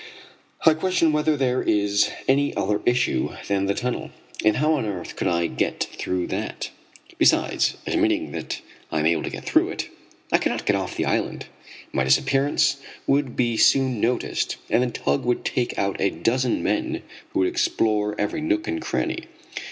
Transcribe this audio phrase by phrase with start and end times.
[0.65, 4.09] I question whether there is any other issue than the tunnel,
[4.43, 6.71] and how on earth could I get through that?
[7.19, 8.61] Besides, admitting that
[8.91, 9.89] I am able to get through it,
[10.31, 11.45] I cannot get off the island.
[11.91, 17.03] My disappearance would be soon noticed, and the tug would take out a dozen men
[17.29, 19.25] who would explore every nook and cranny.